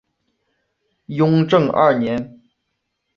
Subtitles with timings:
[1.05, 2.41] 雍正二年。